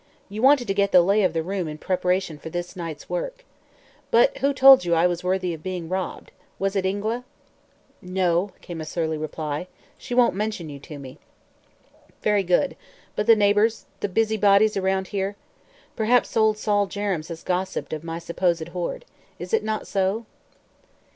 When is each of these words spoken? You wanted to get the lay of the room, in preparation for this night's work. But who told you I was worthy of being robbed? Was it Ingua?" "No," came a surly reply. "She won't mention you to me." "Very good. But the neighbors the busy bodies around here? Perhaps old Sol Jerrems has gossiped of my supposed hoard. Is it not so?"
You 0.29 0.41
wanted 0.41 0.67
to 0.67 0.73
get 0.73 0.91
the 0.91 1.03
lay 1.03 1.21
of 1.21 1.33
the 1.33 1.43
room, 1.43 1.67
in 1.67 1.77
preparation 1.77 2.39
for 2.39 2.49
this 2.49 2.75
night's 2.75 3.07
work. 3.07 3.45
But 4.09 4.39
who 4.39 4.51
told 4.51 4.83
you 4.83 4.95
I 4.95 5.05
was 5.05 5.23
worthy 5.23 5.53
of 5.53 5.61
being 5.61 5.89
robbed? 5.89 6.31
Was 6.57 6.75
it 6.75 6.87
Ingua?" 6.87 7.23
"No," 8.01 8.51
came 8.61 8.81
a 8.81 8.85
surly 8.85 9.15
reply. 9.15 9.67
"She 9.99 10.15
won't 10.15 10.33
mention 10.33 10.69
you 10.69 10.79
to 10.79 10.97
me." 10.97 11.19
"Very 12.23 12.41
good. 12.41 12.75
But 13.15 13.27
the 13.27 13.35
neighbors 13.35 13.85
the 13.99 14.09
busy 14.09 14.37
bodies 14.37 14.75
around 14.75 15.09
here? 15.09 15.35
Perhaps 15.95 16.35
old 16.35 16.57
Sol 16.57 16.87
Jerrems 16.87 17.27
has 17.27 17.43
gossiped 17.43 17.93
of 17.93 18.03
my 18.03 18.17
supposed 18.17 18.69
hoard. 18.69 19.05
Is 19.37 19.53
it 19.53 19.63
not 19.63 19.85
so?" 19.85 20.25